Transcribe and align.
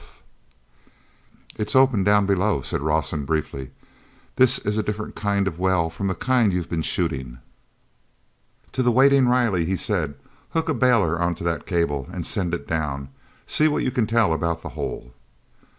"It's 1.57 1.75
open 1.75 2.03
down 2.03 2.25
below," 2.25 2.61
said 2.63 2.81
Rawson 2.81 3.23
briefly. 3.23 3.69
"This 4.35 4.57
is 4.57 4.79
a 4.79 4.81
different 4.81 5.13
kind 5.15 5.47
of 5.47 5.59
a 5.59 5.61
well 5.61 5.91
from 5.91 6.07
the 6.07 6.15
kind 6.15 6.51
you've 6.51 6.71
been 6.71 6.81
shooting." 6.81 7.37
To 8.71 8.81
the 8.81 8.91
waiting 8.91 9.27
Riley 9.27 9.63
he 9.63 9.75
said: 9.75 10.15
"Hook 10.53 10.69
a 10.69 10.73
bailer 10.73 11.21
onto 11.21 11.43
that 11.43 11.67
cable 11.67 12.09
and 12.11 12.25
send 12.25 12.55
it 12.55 12.65
down. 12.67 13.09
See 13.45 13.67
what 13.67 13.83
you 13.83 13.91
can 13.91 14.07
tell 14.07 14.33
about 14.33 14.63
the 14.63 14.69
hole." 14.69 15.13